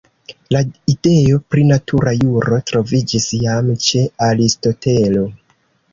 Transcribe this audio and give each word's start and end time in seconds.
La 0.53 0.59
ideo 0.93 1.41
pri 1.55 1.65
natura 1.73 2.15
juro 2.21 2.59
troviĝis 2.71 3.27
jam 3.45 3.69
ĉe 3.89 4.03
Aristotelo. 4.31 5.29